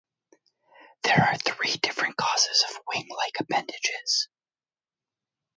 [1.03, 4.29] There are three different causes of wing-like appendages.